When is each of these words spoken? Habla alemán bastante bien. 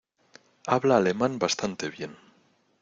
Habla 0.67 0.95
alemán 0.97 1.37
bastante 1.37 1.87
bien. 1.89 2.13